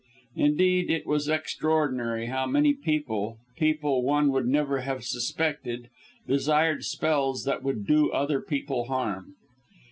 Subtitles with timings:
[0.35, 5.91] Indeed, it was extraordinary how many people people one would never have suspected
[6.27, 9.35] desired spells that would do other people harm.